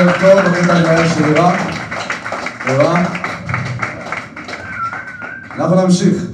[0.00, 1.56] טוב, בקטע המנהל של ערן.
[2.66, 3.04] ערן.
[5.56, 6.29] אנחנו נמשיך.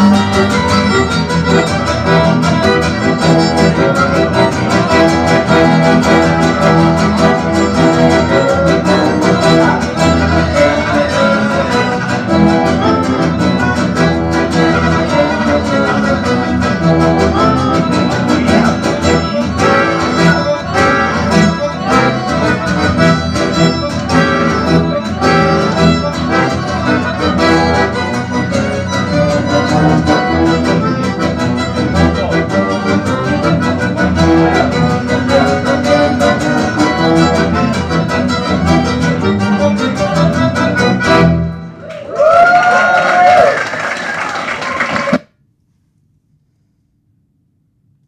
[0.00, 0.79] Música